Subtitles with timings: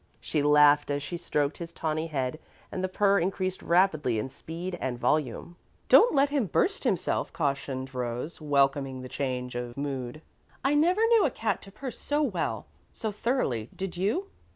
[0.19, 2.39] She laughed as she stroked his tawny head
[2.71, 5.57] and the purr increased rapidly in speed and volume.
[5.89, 10.23] "Don't let him burst himself," cautioned Rose, welcoming the change of mood.
[10.63, 14.29] "I never knew a cat to purr so well, so thoroughly, did you?"